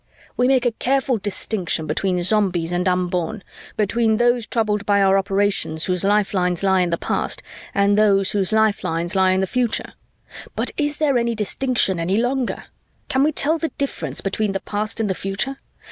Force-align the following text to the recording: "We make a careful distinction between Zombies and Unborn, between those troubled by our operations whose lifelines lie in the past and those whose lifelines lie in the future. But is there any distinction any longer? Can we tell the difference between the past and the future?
"We 0.35 0.47
make 0.47 0.65
a 0.65 0.71
careful 0.71 1.19
distinction 1.19 1.85
between 1.85 2.23
Zombies 2.23 2.71
and 2.71 2.87
Unborn, 2.89 3.43
between 3.77 4.17
those 4.17 4.47
troubled 4.47 4.83
by 4.83 4.99
our 4.99 5.15
operations 5.15 5.85
whose 5.85 6.03
lifelines 6.03 6.63
lie 6.63 6.81
in 6.81 6.89
the 6.89 6.97
past 6.97 7.43
and 7.75 7.95
those 7.95 8.31
whose 8.31 8.51
lifelines 8.51 9.15
lie 9.15 9.29
in 9.33 9.41
the 9.41 9.45
future. 9.45 9.93
But 10.55 10.71
is 10.75 10.97
there 10.97 11.19
any 11.19 11.35
distinction 11.35 11.99
any 11.99 12.17
longer? 12.17 12.63
Can 13.09 13.21
we 13.21 13.31
tell 13.31 13.59
the 13.59 13.69
difference 13.77 14.21
between 14.21 14.53
the 14.53 14.59
past 14.61 14.99
and 14.99 15.07
the 15.07 15.13
future? 15.13 15.57